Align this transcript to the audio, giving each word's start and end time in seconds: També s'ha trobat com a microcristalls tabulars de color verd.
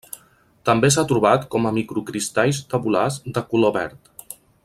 També 0.69 0.89
s'ha 0.95 1.03
trobat 1.11 1.45
com 1.55 1.67
a 1.69 1.73
microcristalls 1.75 2.63
tabulars 2.73 3.21
de 3.37 3.45
color 3.53 3.77
verd. 3.79 4.13